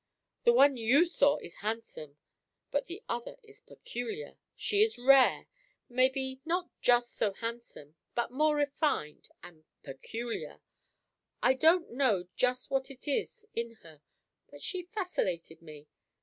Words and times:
The 0.45 0.51
one 0.53 0.77
you 0.77 1.05
saw 1.05 1.37
is 1.37 1.57
handsome; 1.61 2.17
but 2.71 2.87
the 2.87 3.03
other 3.07 3.37
is 3.43 3.61
peculiar. 3.61 4.39
She 4.55 4.81
is 4.81 4.97
rare. 4.97 5.45
Maybe 5.89 6.41
not 6.43 6.71
just 6.81 7.13
so 7.13 7.33
handsome, 7.33 7.93
but 8.15 8.31
more 8.31 8.55
refined; 8.55 9.29
and 9.43 9.63
peculiar. 9.83 10.59
I 11.43 11.53
don't 11.53 11.91
know 11.91 12.27
just 12.35 12.71
what 12.71 12.89
it 12.89 13.07
is 13.07 13.45
in 13.53 13.75
her; 13.83 14.01
but 14.49 14.63
she 14.63 14.81
fascinated 14.91 15.61
me. 15.61 15.85